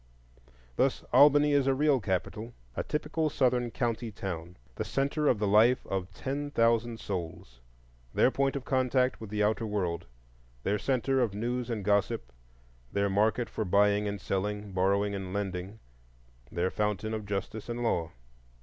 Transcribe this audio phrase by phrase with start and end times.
[0.77, 5.85] Thus Albany is a real capital,—a typical Southern county town, the centre of the life
[5.85, 7.59] of ten thousand souls;
[8.11, 10.07] their point of contact with the outer world,
[10.63, 12.31] their centre of news and gossip,
[12.91, 15.77] their market for buying and selling, borrowing and lending,
[16.51, 18.09] their fountain of justice and law.